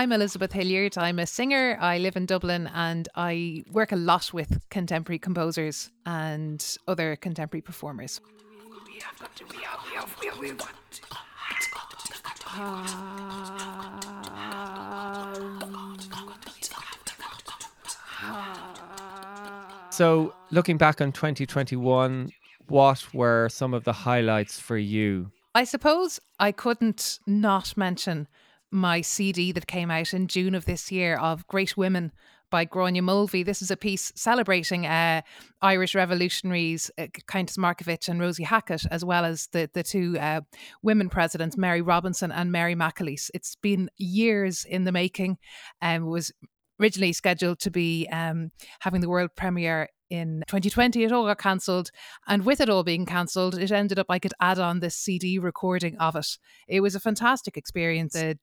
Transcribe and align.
I'm 0.00 0.12
Elizabeth 0.12 0.52
Hilliard. 0.52 0.96
I'm 0.96 1.18
a 1.18 1.26
singer. 1.26 1.76
I 1.78 1.98
live 1.98 2.16
in 2.16 2.24
Dublin 2.24 2.70
and 2.72 3.06
I 3.16 3.64
work 3.70 3.92
a 3.92 3.96
lot 3.96 4.32
with 4.32 4.66
contemporary 4.70 5.18
composers 5.18 5.90
and 6.06 6.78
other 6.88 7.16
contemporary 7.16 7.60
performers. 7.60 8.18
So, 19.90 20.34
looking 20.50 20.78
back 20.78 21.02
on 21.02 21.12
2021, 21.12 22.30
what 22.68 23.06
were 23.12 23.50
some 23.50 23.74
of 23.74 23.84
the 23.84 23.92
highlights 23.92 24.58
for 24.58 24.78
you? 24.78 25.30
I 25.54 25.64
suppose 25.64 26.20
I 26.38 26.52
couldn't 26.52 27.18
not 27.26 27.76
mention 27.76 28.28
my 28.70 29.00
CD 29.00 29.52
that 29.52 29.66
came 29.66 29.90
out 29.90 30.14
in 30.14 30.28
June 30.28 30.54
of 30.54 30.64
this 30.64 30.92
year 30.92 31.16
of 31.16 31.46
Great 31.46 31.76
Women 31.76 32.12
by 32.50 32.66
Gráinne 32.66 33.02
Mulvey. 33.02 33.42
This 33.42 33.62
is 33.62 33.70
a 33.70 33.76
piece 33.76 34.12
celebrating 34.16 34.86
uh, 34.86 35.22
Irish 35.62 35.94
revolutionaries, 35.94 36.90
uh, 36.98 37.06
Countess 37.28 37.56
Markievicz 37.56 38.08
and 38.08 38.20
Rosie 38.20 38.44
Hackett, 38.44 38.84
as 38.90 39.04
well 39.04 39.24
as 39.24 39.48
the, 39.52 39.70
the 39.72 39.82
two 39.82 40.18
uh, 40.18 40.40
women 40.82 41.08
presidents, 41.08 41.56
Mary 41.56 41.80
Robinson 41.80 42.32
and 42.32 42.52
Mary 42.52 42.74
McAleese. 42.74 43.30
It's 43.34 43.56
been 43.56 43.88
years 43.96 44.64
in 44.64 44.84
the 44.84 44.92
making 44.92 45.38
and 45.80 46.06
was 46.06 46.32
originally 46.80 47.12
scheduled 47.12 47.60
to 47.60 47.70
be 47.70 48.08
um, 48.10 48.50
having 48.80 49.00
the 49.00 49.08
world 49.08 49.30
premiere 49.36 49.88
in 50.08 50.42
2020 50.48 51.04
it 51.04 51.12
all 51.12 51.24
got 51.24 51.38
cancelled 51.38 51.92
and 52.26 52.44
with 52.44 52.60
it 52.60 52.68
all 52.68 52.82
being 52.82 53.06
cancelled 53.06 53.56
it 53.56 53.70
ended 53.70 53.96
up 53.96 54.06
i 54.08 54.18
could 54.18 54.34
add 54.40 54.58
on 54.58 54.80
this 54.80 54.96
cd 54.96 55.38
recording 55.38 55.96
of 55.98 56.16
it 56.16 56.26
it 56.66 56.80
was 56.80 56.96
a 56.96 57.00
fantastic 57.00 57.56
experience 57.56 58.14
the 58.14 58.36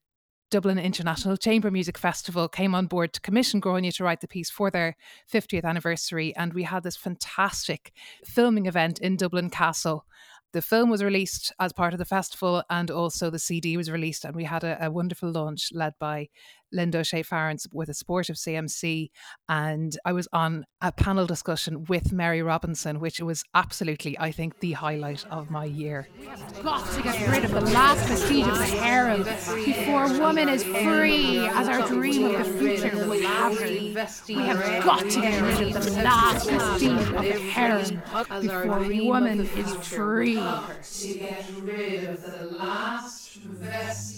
Dublin 0.50 0.78
International 0.78 1.36
Chamber 1.36 1.70
Music 1.70 1.98
Festival 1.98 2.48
came 2.48 2.74
on 2.74 2.86
board 2.86 3.12
to 3.12 3.20
commission 3.20 3.60
Gráinne 3.60 3.94
to 3.94 4.04
write 4.04 4.22
the 4.22 4.28
piece 4.28 4.48
for 4.48 4.70
their 4.70 4.96
50th 5.30 5.64
anniversary. 5.64 6.34
And 6.36 6.54
we 6.54 6.62
had 6.62 6.84
this 6.84 6.96
fantastic 6.96 7.92
filming 8.24 8.64
event 8.64 8.98
in 8.98 9.16
Dublin 9.16 9.50
Castle. 9.50 10.06
The 10.52 10.62
film 10.62 10.88
was 10.88 11.04
released 11.04 11.52
as 11.60 11.74
part 11.74 11.92
of 11.92 11.98
the 11.98 12.06
festival, 12.06 12.62
and 12.70 12.90
also 12.90 13.28
the 13.28 13.38
CD 13.38 13.76
was 13.76 13.90
released. 13.90 14.24
And 14.24 14.34
we 14.34 14.44
had 14.44 14.64
a, 14.64 14.86
a 14.86 14.90
wonderful 14.90 15.30
launch 15.30 15.68
led 15.74 15.92
by 15.98 16.28
Linda 16.72 16.98
O'Shea 16.98 17.22
Farrance 17.22 17.66
with 17.72 17.88
a 17.88 17.94
sportive 17.94 18.36
CMC. 18.36 19.08
And 19.48 19.96
I 20.04 20.12
was 20.12 20.28
on 20.32 20.64
a 20.80 20.92
panel 20.92 21.26
discussion 21.26 21.84
with 21.84 22.12
Mary 22.12 22.42
Robinson, 22.42 23.00
which 23.00 23.20
was 23.20 23.42
absolutely, 23.54 24.18
I 24.18 24.30
think, 24.32 24.60
the 24.60 24.72
highlight 24.72 25.24
of 25.30 25.50
my 25.50 25.64
year. 25.64 26.08
We 26.18 26.26
have 26.26 26.62
got 26.62 26.90
to 26.92 27.02
get 27.02 27.28
rid 27.28 27.44
of 27.44 27.50
the 27.52 27.60
last 27.60 28.06
vestige 28.08 28.46
of 28.46 28.58
the 28.58 28.64
harem 28.64 29.24
before 29.64 30.18
woman 30.18 30.48
is 30.48 30.62
free 30.64 31.38
as 31.48 31.68
our 31.68 31.86
dream 31.88 32.26
of 32.26 32.38
the 32.38 32.58
future 32.58 32.96
will 32.96 33.20
have. 33.20 33.58
We 33.58 34.34
have 34.34 34.84
got 34.84 35.08
to 35.10 35.20
get 35.20 35.40
rid 35.42 35.76
of 35.76 35.84
the 35.84 36.02
last 36.02 36.48
vestige 36.48 37.08
of 37.08 37.24
the 37.24 37.40
harem 37.50 38.02
before 38.40 38.78
woman 39.04 39.40
is 39.40 39.74
free. 39.86 40.38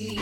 We 0.00 0.14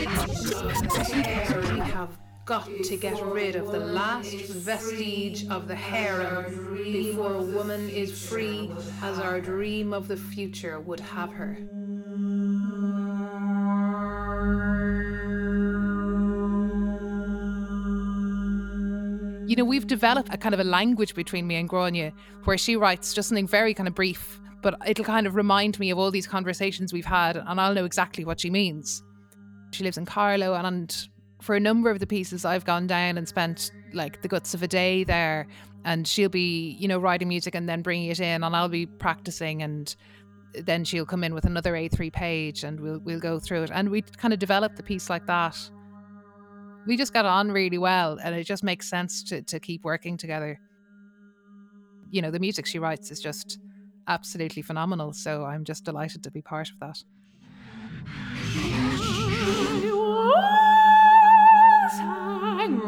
have 1.92 2.10
got 2.44 2.66
to 2.66 2.96
get 2.96 3.24
rid 3.24 3.54
of 3.54 3.70
the 3.70 3.78
last 3.78 4.34
vestige 4.46 5.46
of 5.48 5.68
the 5.68 5.76
harem 5.76 6.74
before 6.74 7.34
a 7.34 7.42
woman 7.42 7.88
is 7.88 8.28
free 8.28 8.72
as 9.02 9.20
our 9.20 9.40
dream 9.40 9.92
of 9.92 10.08
the 10.08 10.16
future 10.16 10.80
would 10.80 10.98
have 10.98 11.30
her. 11.30 11.58
You 19.46 19.54
know, 19.54 19.64
we've 19.64 19.86
developed 19.86 20.34
a 20.34 20.38
kind 20.38 20.54
of 20.54 20.60
a 20.60 20.64
language 20.64 21.14
between 21.14 21.46
me 21.46 21.54
and 21.54 21.68
Gráinne 21.68 22.12
where 22.44 22.58
she 22.58 22.74
writes 22.74 23.14
just 23.14 23.28
something 23.28 23.46
very 23.46 23.74
kind 23.74 23.86
of 23.86 23.94
brief, 23.94 24.40
but 24.60 24.76
it'll 24.88 25.04
kind 25.04 25.28
of 25.28 25.36
remind 25.36 25.78
me 25.78 25.90
of 25.92 25.98
all 25.98 26.10
these 26.10 26.26
conversations 26.26 26.92
we've 26.92 27.04
had 27.06 27.36
and 27.36 27.60
I'll 27.60 27.74
know 27.74 27.84
exactly 27.84 28.24
what 28.24 28.40
she 28.40 28.50
means. 28.50 29.04
She 29.72 29.84
lives 29.84 29.98
in 29.98 30.06
Carlow 30.06 30.54
and 30.54 31.08
for 31.40 31.54
a 31.54 31.60
number 31.60 31.90
of 31.90 32.00
the 32.00 32.06
pieces 32.06 32.44
I've 32.44 32.64
gone 32.64 32.86
down 32.86 33.16
and 33.16 33.28
spent 33.28 33.70
like 33.92 34.22
the 34.22 34.28
guts 34.28 34.54
of 34.54 34.62
a 34.62 34.68
day 34.68 35.04
there 35.04 35.46
and 35.84 36.06
she'll 36.06 36.28
be 36.28 36.76
you 36.78 36.88
know 36.88 36.98
writing 36.98 37.28
music 37.28 37.54
and 37.54 37.68
then 37.68 37.82
bringing 37.82 38.10
it 38.10 38.20
in 38.20 38.42
and 38.42 38.56
I'll 38.56 38.68
be 38.68 38.86
practicing 38.86 39.62
and 39.62 39.94
then 40.54 40.84
she'll 40.84 41.06
come 41.06 41.24
in 41.24 41.34
with 41.34 41.44
another 41.44 41.74
A3 41.74 42.12
page 42.12 42.64
and 42.64 42.80
we'll 42.80 42.98
we'll 43.00 43.20
go 43.20 43.38
through 43.38 43.64
it. 43.64 43.70
And 43.72 43.90
we 43.90 44.02
kind 44.02 44.32
of 44.32 44.40
developed 44.40 44.76
the 44.76 44.82
piece 44.82 45.10
like 45.10 45.26
that. 45.26 45.56
We 46.86 46.96
just 46.96 47.12
got 47.12 47.26
on 47.26 47.52
really 47.52 47.78
well 47.78 48.18
and 48.22 48.34
it 48.34 48.44
just 48.44 48.64
makes 48.64 48.88
sense 48.88 49.22
to 49.24 49.42
to 49.42 49.60
keep 49.60 49.84
working 49.84 50.16
together. 50.16 50.58
You 52.10 52.22
know 52.22 52.30
the 52.30 52.40
music 52.40 52.66
she 52.66 52.78
writes 52.78 53.10
is 53.10 53.20
just 53.20 53.58
absolutely 54.08 54.62
phenomenal 54.62 55.12
so 55.12 55.44
I'm 55.44 55.64
just 55.64 55.84
delighted 55.84 56.22
to 56.22 56.30
be 56.30 56.40
part 56.40 56.70
of 56.70 56.80
that 56.80 57.02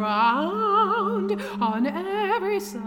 on 0.05 1.87
every 1.87 2.61
side. 2.61 2.81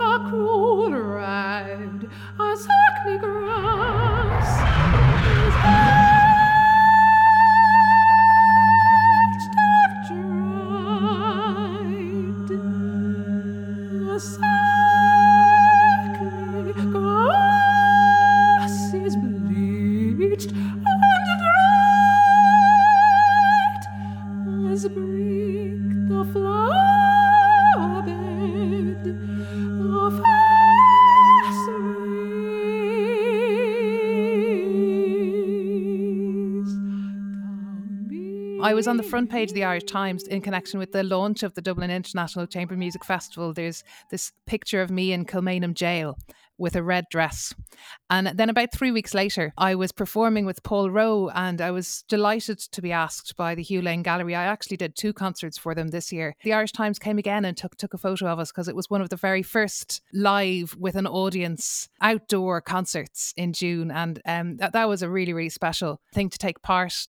A 0.00 0.30
cool 0.30 0.92
red, 0.92 2.08
a 2.38 2.56
sickly 2.56 3.18
grass. 3.18 3.96
Was 38.76 38.86
on 38.86 38.98
the 38.98 39.02
front 39.02 39.30
page 39.30 39.48
of 39.48 39.54
the 39.54 39.64
Irish 39.64 39.84
Times 39.84 40.24
in 40.24 40.42
connection 40.42 40.78
with 40.78 40.92
the 40.92 41.02
launch 41.02 41.42
of 41.42 41.54
the 41.54 41.62
Dublin 41.62 41.90
International 41.90 42.46
Chamber 42.46 42.76
Music 42.76 43.06
Festival. 43.06 43.54
There's 43.54 43.82
this 44.10 44.32
picture 44.46 44.82
of 44.82 44.90
me 44.90 45.12
in 45.12 45.24
Kilmainham 45.24 45.72
Jail 45.72 46.18
with 46.58 46.76
a 46.76 46.82
red 46.82 47.06
dress. 47.10 47.54
And 48.10 48.26
then 48.34 48.50
about 48.50 48.74
three 48.74 48.90
weeks 48.90 49.14
later, 49.14 49.54
I 49.56 49.74
was 49.74 49.92
performing 49.92 50.44
with 50.44 50.62
Paul 50.62 50.90
Rowe 50.90 51.30
and 51.30 51.62
I 51.62 51.70
was 51.70 52.04
delighted 52.06 52.58
to 52.58 52.82
be 52.82 52.92
asked 52.92 53.34
by 53.34 53.54
the 53.54 53.62
Hugh 53.62 53.80
Lane 53.80 54.02
Gallery. 54.02 54.34
I 54.34 54.44
actually 54.44 54.76
did 54.76 54.94
two 54.94 55.14
concerts 55.14 55.56
for 55.56 55.74
them 55.74 55.88
this 55.88 56.12
year. 56.12 56.34
The 56.44 56.52
Irish 56.52 56.72
Times 56.72 56.98
came 56.98 57.16
again 57.16 57.46
and 57.46 57.56
took, 57.56 57.76
took 57.76 57.94
a 57.94 57.98
photo 57.98 58.26
of 58.26 58.38
us 58.38 58.52
because 58.52 58.68
it 58.68 58.76
was 58.76 58.90
one 58.90 59.00
of 59.00 59.08
the 59.08 59.16
very 59.16 59.42
first 59.42 60.02
live 60.12 60.76
with 60.78 60.96
an 60.96 61.06
audience 61.06 61.88
outdoor 62.02 62.60
concerts 62.60 63.32
in 63.38 63.54
June. 63.54 63.90
And 63.90 64.20
um, 64.26 64.58
that, 64.58 64.74
that 64.74 64.88
was 64.88 65.00
a 65.00 65.08
really, 65.08 65.32
really 65.32 65.48
special 65.48 66.02
thing 66.12 66.28
to 66.28 66.36
take 66.36 66.60
part 66.60 67.08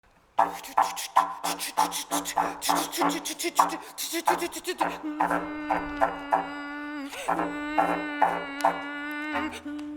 Mm-hmm. 9.45 9.94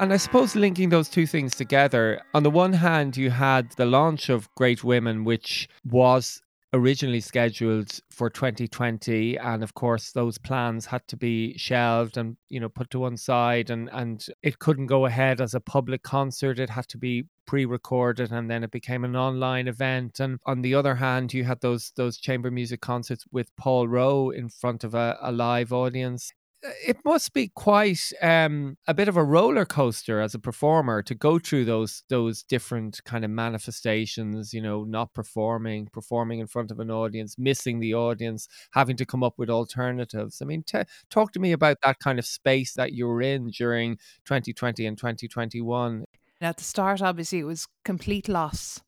And 0.00 0.12
I 0.12 0.16
suppose 0.16 0.54
linking 0.54 0.90
those 0.90 1.08
two 1.08 1.26
things 1.26 1.56
together, 1.56 2.20
on 2.32 2.44
the 2.44 2.50
one 2.50 2.72
hand, 2.72 3.16
you 3.16 3.30
had 3.30 3.72
the 3.72 3.84
launch 3.84 4.28
of 4.28 4.48
Great 4.54 4.84
Women, 4.84 5.24
which 5.24 5.68
was 5.84 6.40
originally 6.72 7.20
scheduled 7.20 7.98
for 8.10 8.28
2020 8.28 9.38
and 9.38 9.62
of 9.62 9.72
course 9.72 10.12
those 10.12 10.36
plans 10.36 10.84
had 10.84 11.06
to 11.08 11.16
be 11.16 11.56
shelved 11.56 12.18
and 12.18 12.36
you 12.50 12.60
know 12.60 12.68
put 12.68 12.90
to 12.90 12.98
one 12.98 13.16
side 13.16 13.70
and 13.70 13.88
and 13.90 14.26
it 14.42 14.58
couldn't 14.58 14.86
go 14.86 15.06
ahead 15.06 15.40
as 15.40 15.54
a 15.54 15.60
public 15.60 16.02
concert. 16.02 16.58
It 16.58 16.68
had 16.68 16.86
to 16.88 16.98
be 16.98 17.24
pre-recorded 17.46 18.30
and 18.30 18.50
then 18.50 18.62
it 18.62 18.70
became 18.70 19.04
an 19.04 19.16
online 19.16 19.66
event. 19.66 20.20
And 20.20 20.38
on 20.44 20.60
the 20.60 20.74
other 20.74 20.96
hand 20.96 21.32
you 21.32 21.44
had 21.44 21.60
those 21.62 21.92
those 21.96 22.18
chamber 22.18 22.50
music 22.50 22.82
concerts 22.82 23.24
with 23.32 23.54
Paul 23.56 23.88
Rowe 23.88 24.28
in 24.30 24.50
front 24.50 24.84
of 24.84 24.94
a, 24.94 25.16
a 25.22 25.32
live 25.32 25.72
audience 25.72 26.32
it 26.62 26.96
must 27.04 27.32
be 27.32 27.48
quite 27.54 28.12
um, 28.20 28.76
a 28.86 28.94
bit 28.94 29.08
of 29.08 29.16
a 29.16 29.22
roller 29.22 29.64
coaster 29.64 30.20
as 30.20 30.34
a 30.34 30.38
performer 30.38 31.02
to 31.02 31.14
go 31.14 31.38
through 31.38 31.64
those 31.64 32.02
those 32.08 32.42
different 32.42 33.02
kind 33.04 33.24
of 33.24 33.30
manifestations. 33.30 34.52
You 34.52 34.62
know, 34.62 34.84
not 34.84 35.14
performing, 35.14 35.88
performing 35.92 36.40
in 36.40 36.46
front 36.46 36.70
of 36.70 36.80
an 36.80 36.90
audience, 36.90 37.36
missing 37.38 37.80
the 37.80 37.94
audience, 37.94 38.48
having 38.72 38.96
to 38.96 39.06
come 39.06 39.22
up 39.22 39.34
with 39.38 39.50
alternatives. 39.50 40.42
I 40.42 40.46
mean, 40.46 40.64
t- 40.64 40.82
talk 41.10 41.32
to 41.32 41.40
me 41.40 41.52
about 41.52 41.78
that 41.82 42.00
kind 42.00 42.18
of 42.18 42.26
space 42.26 42.74
that 42.74 42.92
you 42.92 43.06
were 43.06 43.22
in 43.22 43.50
during 43.50 43.96
2020 44.24 44.86
and 44.86 44.98
2021. 44.98 46.04
At 46.40 46.56
the 46.56 46.64
start, 46.64 47.02
obviously, 47.02 47.40
it 47.40 47.44
was 47.44 47.66
complete 47.84 48.28
loss. 48.28 48.80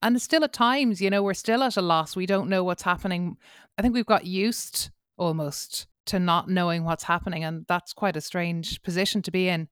And 0.00 0.20
still 0.22 0.44
at 0.44 0.52
times, 0.52 1.00
you 1.00 1.10
know, 1.10 1.22
we're 1.22 1.34
still 1.34 1.62
at 1.64 1.76
a 1.76 1.82
loss. 1.82 2.14
We 2.14 2.26
don't 2.26 2.48
know 2.48 2.62
what's 2.62 2.82
happening. 2.82 3.36
I 3.76 3.82
think 3.82 3.94
we've 3.94 4.06
got 4.06 4.24
used 4.24 4.90
almost 5.16 5.88
to 6.08 6.18
not 6.18 6.48
knowing 6.48 6.84
what's 6.84 7.04
happening. 7.04 7.44
And 7.44 7.64
that's 7.68 7.92
quite 7.92 8.16
a 8.16 8.20
strange 8.20 8.82
position 8.82 9.22
to 9.22 9.30
be 9.30 9.48
in. 9.48 9.68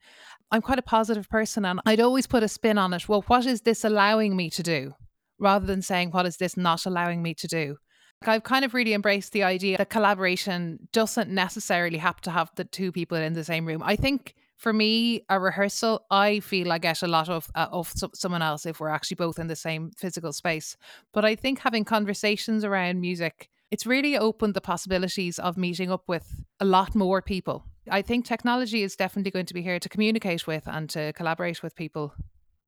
I'm 0.50 0.62
quite 0.62 0.79
a 0.79 0.83
positive 0.83 1.29
person 1.29 1.65
and 1.65 1.81
I'd 1.85 2.00
always 2.00 2.27
put 2.27 2.43
a 2.43 2.49
spin 2.49 2.79
on 2.79 2.94
it. 2.94 3.09
Well, 3.09 3.23
what 3.23 3.47
is 3.47 3.62
this 3.62 3.85
allowing 3.85 4.37
me 4.37 4.50
to 4.50 4.62
do? 4.62 4.94
Rather 5.38 5.67
than 5.67 5.83
saying, 5.83 6.12
what 6.12 6.27
is 6.27 6.37
this 6.38 6.56
not 6.56 6.87
allowing 6.87 7.23
me 7.23 7.35
to 7.35 7.47
do? 7.47 7.77
I've 8.23 8.44
kind 8.44 8.65
of 8.65 8.73
really 8.73 8.94
embraced 8.94 9.33
the 9.33 9.43
idea 9.43 9.77
that 9.77 9.91
collaboration 9.91 10.88
doesn't 10.93 11.31
necessarily 11.31 11.99
have 11.99 12.21
to 12.23 12.31
have 12.31 12.50
the 12.56 12.65
two 12.65 12.91
people 12.91 13.19
in 13.19 13.35
the 13.35 13.44
same 13.44 13.67
room. 13.67 13.82
I 13.85 13.97
think 13.97 14.35
for 14.56 14.73
me, 14.73 15.23
a 15.29 15.39
rehearsal, 15.39 16.06
I 16.11 16.41
feel 16.41 16.73
I 16.73 16.79
get 16.79 17.03
a 17.03 17.06
lot 17.06 17.29
of 17.29 17.50
uh, 17.55 17.69
of 17.71 17.93
someone 18.15 18.41
else 18.41 18.65
if 18.65 18.81
we're 18.81 18.89
actually 18.89 19.17
both 19.17 19.39
in 19.39 19.49
the 19.49 19.56
same 19.56 19.91
physical 19.99 20.32
space. 20.32 20.77
But 21.12 21.27
I 21.27 21.35
think 21.35 21.59
having 21.59 21.85
conversations 21.85 22.65
around 22.65 23.00
music 23.00 23.50
it's 23.71 23.87
really 23.87 24.17
opened 24.17 24.55
the 24.55 24.61
possibilities 24.61 25.39
of 25.39 25.57
meeting 25.57 25.91
up 25.91 26.05
with 26.07 26.45
a 26.61 26.65
lot 26.65 26.95
more 26.95 27.21
people. 27.21 27.65
I 27.91 28.03
think 28.03 28.25
technology 28.25 28.83
is 28.83 28.97
definitely 28.97 29.31
going 29.31 29.47
to 29.47 29.55
be 29.55 29.63
here 29.63 29.79
to 29.79 29.89
communicate 29.89 30.47
with 30.47 30.67
and 30.67 30.89
to 30.91 31.13
collaborate 31.13 31.63
with 31.63 31.77
people 31.77 32.15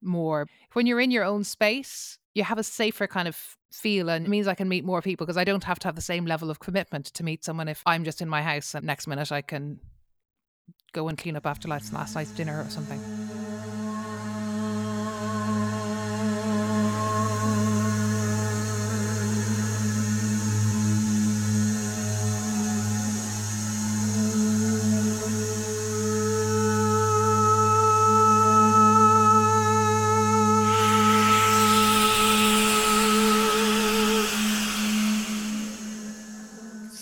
more. 0.02 0.46
When 0.72 0.86
you're 0.86 1.00
in 1.00 1.10
your 1.10 1.24
own 1.24 1.44
space, 1.44 2.18
you 2.34 2.44
have 2.44 2.58
a 2.58 2.62
safer 2.62 3.06
kind 3.06 3.26
of 3.26 3.56
feel 3.72 4.08
and 4.08 4.26
it 4.26 4.28
means 4.28 4.46
I 4.46 4.54
can 4.54 4.68
meet 4.68 4.84
more 4.84 5.02
people 5.02 5.26
because 5.26 5.36
I 5.36 5.44
don't 5.44 5.64
have 5.64 5.78
to 5.80 5.88
have 5.88 5.96
the 5.96 6.02
same 6.02 6.24
level 6.24 6.50
of 6.50 6.60
commitment 6.60 7.06
to 7.06 7.24
meet 7.24 7.44
someone 7.44 7.68
if 7.68 7.82
I'm 7.84 8.04
just 8.04 8.22
in 8.22 8.28
my 8.28 8.42
house 8.42 8.74
and 8.74 8.86
next 8.86 9.06
minute 9.06 9.32
I 9.32 9.42
can 9.42 9.80
go 10.92 11.08
and 11.08 11.18
clean 11.18 11.36
up 11.36 11.46
after 11.46 11.68
last, 11.68 11.92
last 11.92 12.14
night's 12.14 12.30
dinner 12.30 12.62
or 12.62 12.70
something. 12.70 13.00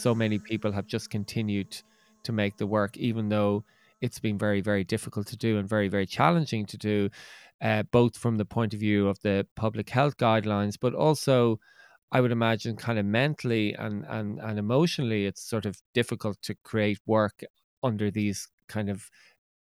So 0.06 0.14
many 0.14 0.38
people 0.38 0.70
have 0.70 0.86
just 0.86 1.10
continued 1.10 1.82
to 2.22 2.30
make 2.30 2.56
the 2.58 2.66
work, 2.78 2.96
even 2.96 3.28
though 3.28 3.64
it's 4.00 4.20
been 4.20 4.38
very, 4.38 4.60
very 4.60 4.84
difficult 4.84 5.26
to 5.26 5.36
do 5.36 5.58
and 5.58 5.68
very, 5.68 5.88
very 5.88 6.06
challenging 6.06 6.64
to 6.64 6.76
do, 6.76 7.10
uh, 7.60 7.82
both 7.90 8.16
from 8.16 8.36
the 8.36 8.44
point 8.44 8.72
of 8.72 8.78
view 8.78 9.08
of 9.08 9.18
the 9.22 9.44
public 9.56 9.90
health 9.90 10.16
guidelines, 10.16 10.76
but 10.80 10.94
also, 10.94 11.58
I 12.12 12.20
would 12.20 12.30
imagine, 12.30 12.76
kind 12.76 13.00
of 13.00 13.04
mentally 13.04 13.74
and, 13.74 14.04
and, 14.08 14.38
and 14.38 14.60
emotionally, 14.60 15.26
it's 15.26 15.42
sort 15.42 15.66
of 15.66 15.74
difficult 15.92 16.36
to 16.42 16.54
create 16.62 17.00
work 17.04 17.42
under 17.82 18.08
these 18.08 18.48
kind 18.68 18.88
of 18.88 19.10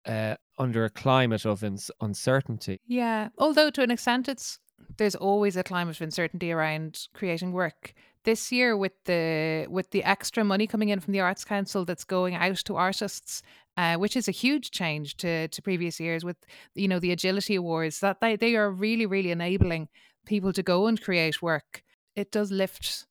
uh, 0.05 0.35
under 0.59 0.85
a 0.85 0.91
climate 0.91 1.45
of 1.45 1.63
uncertainty. 2.01 2.79
Yeah, 2.85 3.29
although 3.39 3.71
to 3.71 3.81
an 3.81 3.89
extent, 3.89 4.29
it's 4.29 4.59
there's 4.97 5.15
always 5.15 5.57
a 5.57 5.63
climate 5.63 5.97
of 5.97 6.01
uncertainty 6.01 6.51
around 6.51 7.07
creating 7.13 7.51
work 7.51 7.93
this 8.24 8.51
year 8.51 8.75
with 8.75 8.94
the 9.06 9.68
with 9.69 9.92
the 9.92 10.04
extra 10.04 10.44
money 10.44 10.68
coming 10.68 10.89
in 10.89 11.00
from 11.00 11.13
the 11.13 11.19
Arts 11.19 11.45
Council 11.45 11.86
that's 11.86 12.04
going 12.04 12.36
out 12.36 12.57
to 12.57 12.75
artists, 12.75 13.42
uh, 13.77 13.95
which 13.95 14.16
is 14.16 14.27
a 14.27 14.31
huge 14.31 14.71
change 14.71 15.18
to 15.18 15.48
to 15.48 15.62
previous 15.62 16.00
years 16.00 16.24
with 16.24 16.38
you 16.75 16.88
know 16.88 17.00
the 17.00 17.12
agility 17.12 17.56
awards 17.56 18.00
that 18.00 18.19
they, 18.21 18.36
they 18.36 18.56
are 18.56 18.71
really 18.71 19.06
really 19.06 19.31
enabling 19.31 19.88
people 20.25 20.54
to 20.54 20.63
go 20.63 20.88
and 20.88 21.01
create 21.01 21.42
work. 21.42 21.83
It 22.16 22.31
does 22.31 22.51
lift 22.51 23.06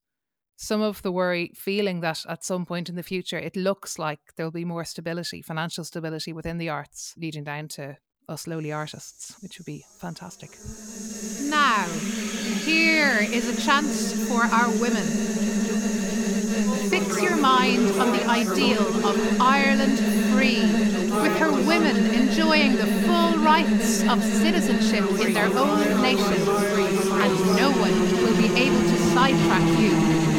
some 0.56 0.82
of 0.82 1.02
the 1.02 1.12
worry 1.12 1.52
feeling 1.54 2.00
that 2.00 2.24
at 2.28 2.44
some 2.44 2.66
point 2.66 2.88
in 2.88 2.96
the 2.96 3.02
future 3.02 3.38
it 3.38 3.56
looks 3.56 3.98
like 3.98 4.20
there'll 4.36 4.50
be 4.50 4.64
more 4.64 4.84
stability, 4.84 5.40
financial 5.40 5.84
stability 5.84 6.32
within 6.32 6.58
the 6.58 6.68
arts, 6.68 7.14
leading 7.16 7.44
down 7.44 7.68
to 7.68 7.96
us 8.28 8.46
lowly 8.46 8.72
artists, 8.72 9.36
which 9.40 9.58
would 9.58 9.66
be 9.66 9.84
fantastic. 9.98 10.50
Now, 11.48 11.86
here 12.48 13.18
is 13.20 13.48
a 13.48 13.60
chance 13.60 14.12
for 14.26 14.42
our 14.42 14.70
women. 14.70 15.04
Fix 16.88 17.20
your 17.20 17.36
mind 17.36 17.90
on 18.00 18.12
the 18.12 18.24
ideal 18.26 19.06
of 19.06 19.40
Ireland 19.40 19.98
free, 20.32 20.60
with 20.60 21.36
her 21.38 21.52
women 21.52 21.96
enjoying 22.14 22.76
the 22.76 22.86
full 23.06 23.38
rights 23.38 24.02
of 24.04 24.22
citizenship 24.22 25.04
in 25.20 25.32
their 25.34 25.46
own 25.46 26.00
nation, 26.00 26.40
and 26.48 27.56
no 27.56 27.70
one 27.72 28.00
will 28.22 28.36
be 28.36 28.52
able 28.60 28.80
to 28.80 28.98
sidetrack 29.12 29.68
you, 29.78 29.92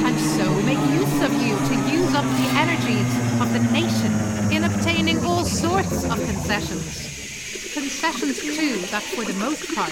and 0.05 0.19
so 0.19 0.51
make 0.63 0.79
use 0.91 1.21
of 1.21 1.33
you 1.41 1.55
to 1.55 1.91
use 1.91 2.13
up 2.15 2.25
the 2.25 2.49
energies 2.57 3.41
of 3.41 3.53
the 3.53 3.59
nation 3.71 4.11
in 4.51 4.63
obtaining 4.63 5.23
all 5.23 5.45
sorts 5.45 6.03
of 6.05 6.17
concessions 6.25 7.08
concessions 7.89 8.39
too 8.39 8.77
that 8.91 9.01
for 9.01 9.25
the 9.25 9.33
most 9.39 9.73
part 9.73 9.91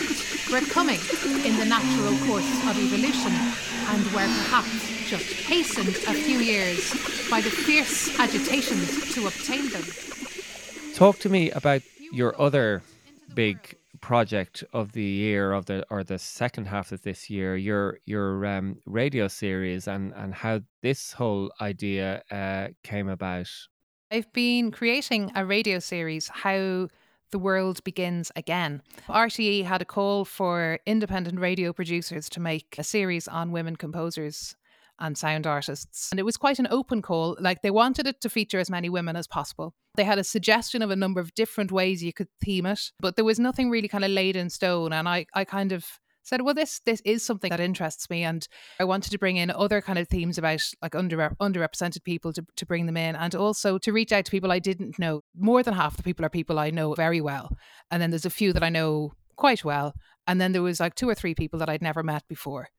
were 0.51 0.61
coming 0.69 0.99
in 1.43 1.57
the 1.57 1.65
natural 1.65 2.15
course 2.27 2.47
of 2.69 2.77
evolution 2.77 3.33
and 3.33 4.03
were 4.13 4.29
perhaps 4.45 5.09
just 5.09 5.25
hastened 5.47 5.95
a 6.05 6.13
few 6.13 6.37
years 6.37 6.91
by 7.27 7.41
the 7.41 7.49
fierce 7.49 8.19
agitations 8.19 9.15
to 9.15 9.25
obtain 9.25 9.67
them. 9.69 9.81
Talk 10.93 11.17
to 11.19 11.29
me 11.29 11.49
about 11.49 11.81
your 12.11 12.39
other 12.39 12.83
big 13.33 13.57
project 13.99 14.63
of 14.73 14.91
the 14.91 15.01
year 15.01 15.51
of 15.51 15.65
the 15.65 15.83
or 15.89 16.03
the 16.03 16.19
second 16.19 16.67
half 16.67 16.91
of 16.91 17.01
this 17.01 17.31
year 17.31 17.57
your 17.57 17.97
your 18.05 18.45
um, 18.45 18.77
radio 18.85 19.27
series 19.27 19.87
and 19.87 20.13
and 20.13 20.35
how 20.35 20.61
this 20.83 21.13
whole 21.13 21.51
idea 21.59 22.21
uh, 22.29 22.67
came 22.83 23.09
about 23.09 23.49
I've 24.11 24.31
been 24.33 24.69
creating 24.69 25.31
a 25.33 25.43
radio 25.43 25.79
series 25.79 26.29
how 26.31 26.89
the 27.31 27.39
world 27.39 27.83
begins 27.83 28.31
again. 28.35 28.81
RTE 29.07 29.65
had 29.65 29.81
a 29.81 29.85
call 29.85 30.25
for 30.25 30.79
independent 30.85 31.39
radio 31.39 31.73
producers 31.73 32.29
to 32.29 32.39
make 32.39 32.75
a 32.77 32.83
series 32.83 33.27
on 33.27 33.51
women 33.51 33.75
composers 33.75 34.55
and 34.99 35.17
sound 35.17 35.45
artists. 35.45 36.09
And 36.11 36.19
it 36.19 36.23
was 36.23 36.37
quite 36.37 36.59
an 36.59 36.67
open 36.71 37.01
call. 37.01 37.37
Like 37.39 37.61
they 37.61 37.71
wanted 37.71 38.07
it 38.07 38.21
to 38.21 38.29
feature 38.29 38.59
as 38.59 38.69
many 38.69 38.89
women 38.89 39.15
as 39.15 39.27
possible. 39.27 39.73
They 39.95 40.03
had 40.03 40.19
a 40.19 40.23
suggestion 40.23 40.81
of 40.81 40.91
a 40.91 40.95
number 40.95 41.19
of 41.19 41.33
different 41.35 41.71
ways 41.71 42.03
you 42.03 42.13
could 42.13 42.29
theme 42.43 42.65
it, 42.65 42.91
but 42.99 43.15
there 43.15 43.25
was 43.25 43.39
nothing 43.39 43.69
really 43.69 43.87
kind 43.87 44.05
of 44.05 44.11
laid 44.11 44.35
in 44.35 44.49
stone. 44.49 44.93
And 44.93 45.07
I, 45.07 45.25
I 45.33 45.43
kind 45.43 45.71
of 45.71 45.85
said, 46.27 46.41
well, 46.41 46.53
this 46.53 46.81
this 46.85 47.01
is 47.05 47.23
something 47.23 47.49
that 47.49 47.59
interests 47.59 48.09
me, 48.09 48.23
and 48.23 48.47
I 48.79 48.83
wanted 48.83 49.11
to 49.11 49.17
bring 49.17 49.37
in 49.37 49.49
other 49.49 49.81
kind 49.81 49.97
of 49.97 50.07
themes 50.07 50.37
about 50.37 50.61
like 50.81 50.95
under 50.95 51.17
underrepresented 51.39 52.03
people 52.03 52.33
to 52.33 52.45
to 52.55 52.65
bring 52.65 52.85
them 52.85 52.97
in, 52.97 53.15
and 53.15 53.33
also 53.33 53.77
to 53.77 53.93
reach 53.93 54.11
out 54.11 54.25
to 54.25 54.31
people 54.31 54.51
I 54.51 54.59
didn't 54.59 54.99
know. 54.99 55.21
More 55.35 55.63
than 55.63 55.73
half 55.73 55.97
the 55.97 56.03
people 56.03 56.25
are 56.25 56.29
people 56.29 56.59
I 56.59 56.69
know 56.69 56.93
very 56.93 57.21
well, 57.21 57.55
and 57.89 58.01
then 58.01 58.11
there's 58.11 58.25
a 58.25 58.29
few 58.29 58.53
that 58.53 58.63
I 58.63 58.69
know 58.69 59.13
quite 59.35 59.63
well, 59.63 59.93
and 60.27 60.41
then 60.41 60.51
there 60.51 60.61
was 60.61 60.79
like 60.79 60.95
two 60.95 61.07
or 61.07 61.15
three 61.15 61.33
people 61.33 61.59
that 61.59 61.69
I'd 61.69 61.81
never 61.81 62.03
met 62.03 62.27
before. 62.27 62.69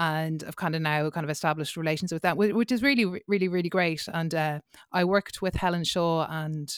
And 0.00 0.44
I've 0.46 0.54
kind 0.54 0.76
of 0.76 0.82
now 0.82 1.10
kind 1.10 1.24
of 1.24 1.30
established 1.30 1.76
relations 1.76 2.12
with 2.12 2.22
that, 2.22 2.36
which 2.36 2.70
is 2.70 2.84
really, 2.84 3.20
really, 3.26 3.48
really 3.48 3.68
great. 3.68 4.06
And 4.12 4.32
uh, 4.32 4.60
I 4.92 5.02
worked 5.02 5.42
with 5.42 5.56
Helen 5.56 5.82
Shaw 5.82 6.24
and 6.30 6.72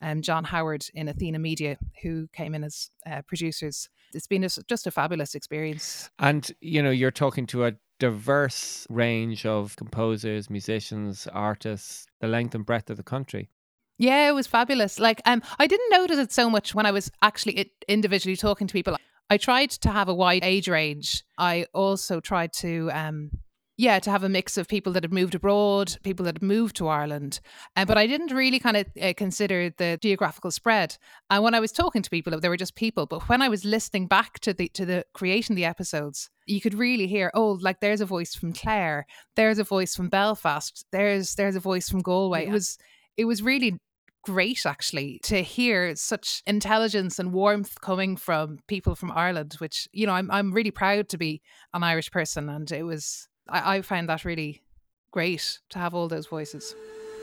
um, 0.00 0.22
John 0.22 0.44
Howard 0.44 0.86
in 0.94 1.08
Athena 1.08 1.38
Media, 1.38 1.76
who 2.02 2.28
came 2.32 2.54
in 2.54 2.64
as 2.64 2.90
uh, 3.06 3.22
producers. 3.26 3.88
It's 4.14 4.26
been 4.26 4.44
a, 4.44 4.48
just 4.68 4.86
a 4.86 4.90
fabulous 4.90 5.34
experience. 5.34 6.10
And, 6.18 6.50
you 6.60 6.82
know, 6.82 6.90
you're 6.90 7.10
talking 7.10 7.46
to 7.48 7.66
a 7.66 7.72
diverse 7.98 8.86
range 8.88 9.44
of 9.44 9.76
composers, 9.76 10.48
musicians, 10.48 11.26
artists, 11.32 12.06
the 12.20 12.28
length 12.28 12.54
and 12.54 12.64
breadth 12.64 12.90
of 12.90 12.96
the 12.96 13.02
country. 13.02 13.50
Yeah, 13.98 14.28
it 14.28 14.32
was 14.32 14.46
fabulous. 14.46 15.00
Like, 15.00 15.20
um, 15.26 15.42
I 15.58 15.66
didn't 15.66 15.90
notice 15.90 16.18
it 16.18 16.32
so 16.32 16.48
much 16.48 16.74
when 16.74 16.86
I 16.86 16.92
was 16.92 17.10
actually 17.20 17.72
individually 17.88 18.36
talking 18.36 18.68
to 18.68 18.72
people. 18.72 18.96
I 19.28 19.36
tried 19.36 19.70
to 19.70 19.90
have 19.90 20.08
a 20.08 20.14
wide 20.14 20.44
age 20.44 20.68
range. 20.68 21.24
I 21.36 21.66
also 21.74 22.20
tried 22.20 22.52
to 22.54 22.90
um, 22.92 23.30
yeah, 23.78 24.00
to 24.00 24.10
have 24.10 24.24
a 24.24 24.28
mix 24.28 24.58
of 24.58 24.66
people 24.66 24.92
that 24.92 25.04
had 25.04 25.12
moved 25.12 25.36
abroad, 25.36 25.96
people 26.02 26.24
that 26.24 26.34
had 26.34 26.42
moved 26.42 26.74
to 26.76 26.88
Ireland. 26.88 27.38
Uh, 27.76 27.84
but 27.84 27.96
I 27.96 28.08
didn't 28.08 28.32
really 28.32 28.58
kind 28.58 28.76
of 28.76 28.86
uh, 29.00 29.14
consider 29.16 29.70
the 29.70 29.98
geographical 30.02 30.50
spread. 30.50 30.98
And 31.30 31.44
when 31.44 31.54
I 31.54 31.60
was 31.60 31.70
talking 31.70 32.02
to 32.02 32.10
people, 32.10 32.38
they 32.38 32.48
were 32.48 32.56
just 32.56 32.74
people. 32.74 33.06
But 33.06 33.28
when 33.28 33.40
I 33.40 33.48
was 33.48 33.64
listening 33.64 34.08
back 34.08 34.40
to 34.40 34.52
the 34.52 34.68
to 34.70 34.84
the 34.84 35.04
creation 35.14 35.52
of 35.52 35.56
the 35.56 35.64
episodes, 35.64 36.28
you 36.44 36.60
could 36.60 36.74
really 36.74 37.06
hear, 37.06 37.30
oh, 37.34 37.56
like 37.60 37.78
there's 37.80 38.00
a 38.00 38.06
voice 38.06 38.34
from 38.34 38.52
Clare, 38.52 39.06
there's 39.36 39.60
a 39.60 39.64
voice 39.64 39.94
from 39.94 40.08
Belfast, 40.08 40.84
there's 40.90 41.36
there's 41.36 41.56
a 41.56 41.60
voice 41.60 41.88
from 41.88 42.00
Galway. 42.02 42.42
Yeah. 42.42 42.50
It 42.50 42.52
was 42.52 42.78
it 43.16 43.24
was 43.26 43.42
really 43.42 43.78
great 44.24 44.66
actually 44.66 45.20
to 45.22 45.42
hear 45.42 45.94
such 45.96 46.42
intelligence 46.46 47.18
and 47.18 47.32
warmth 47.32 47.80
coming 47.80 48.16
from 48.16 48.58
people 48.66 48.94
from 48.94 49.12
Ireland, 49.12 49.54
which, 49.58 49.88
you 49.92 50.06
know, 50.06 50.12
I'm, 50.12 50.30
I'm 50.30 50.52
really 50.52 50.70
proud 50.70 51.08
to 51.10 51.16
be 51.16 51.40
an 51.72 51.82
Irish 51.82 52.10
person. 52.10 52.48
And 52.48 52.70
it 52.70 52.82
was, 52.82 53.28
I, 53.48 53.76
I 53.76 53.82
find 53.82 54.08
that 54.08 54.24
really 54.24 54.62
great 55.10 55.58
to 55.70 55.78
have 55.78 55.94
all 55.94 56.08
those 56.08 56.26
voices. 56.26 56.74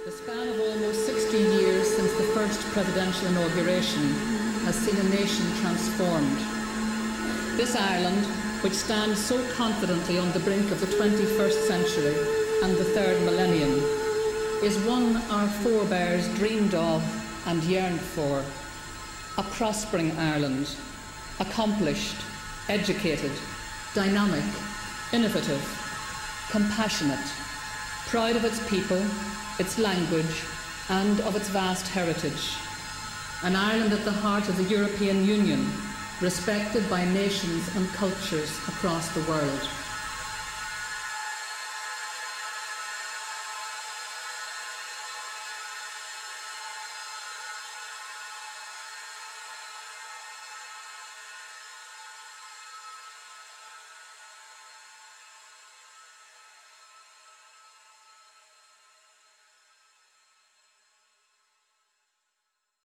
The 0.05 0.11
span 0.11 0.47
of 0.47 0.59
almost 0.59 1.05
16 1.05 1.51
years 1.59 1.87
since 1.87 2.11
the 2.13 2.31
first 2.33 2.61
presidential 2.73 3.27
inauguration 3.27 4.13
has 4.65 4.75
seen 4.75 4.97
a 4.97 5.09
nation 5.09 5.45
transformed. 5.61 6.37
This 7.57 7.75
Ireland, 7.75 8.25
which 8.63 8.73
stands 8.73 9.23
so 9.23 9.43
confidently 9.53 10.19
on 10.19 10.31
the 10.31 10.39
brink 10.39 10.71
of 10.71 10.79
the 10.79 10.87
21st 10.87 11.67
century 11.67 12.15
and 12.63 12.75
the 12.75 12.83
third 12.83 13.21
millennium, 13.23 13.81
is 14.63 14.77
one 14.85 15.17
our 15.29 15.47
forebears 15.47 16.27
dreamed 16.35 16.73
of 16.73 17.03
and 17.47 17.63
yearned 17.63 18.01
for. 18.01 18.43
A 19.37 19.43
prospering 19.51 20.11
Ireland, 20.17 20.75
accomplished, 21.39 22.17
educated, 22.69 23.31
dynamic, 23.93 24.43
innovative, 25.13 25.84
compassionate, 26.49 27.27
proud 28.07 28.35
of 28.35 28.45
its 28.45 28.65
people, 28.69 29.03
its 29.59 29.77
language, 29.77 30.43
and 30.89 31.19
of 31.21 31.35
its 31.35 31.49
vast 31.49 31.87
heritage. 31.87 32.55
An 33.43 33.55
Ireland 33.55 33.93
at 33.93 34.05
the 34.05 34.11
heart 34.11 34.47
of 34.49 34.57
the 34.57 34.63
European 34.63 35.25
Union, 35.25 35.71
respected 36.21 36.89
by 36.89 37.05
nations 37.05 37.75
and 37.75 37.87
cultures 37.89 38.57
across 38.67 39.13
the 39.13 39.21
world. 39.29 39.69